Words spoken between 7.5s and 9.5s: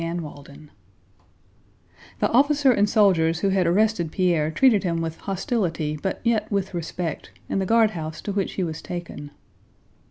the guardhouse to which he was taken.